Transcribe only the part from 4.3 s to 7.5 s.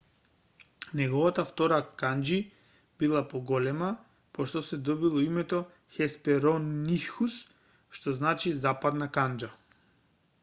по што се добило името хесперонихус